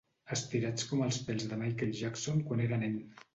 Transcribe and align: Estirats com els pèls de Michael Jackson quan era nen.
Estirats 0.35 0.87
com 0.91 1.03
els 1.07 1.19
pèls 1.27 1.45
de 1.51 1.59
Michael 1.65 1.93
Jackson 2.01 2.41
quan 2.49 2.65
era 2.67 2.81
nen. 2.87 2.99